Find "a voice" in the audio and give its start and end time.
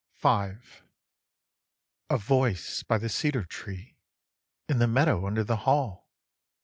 2.09-2.81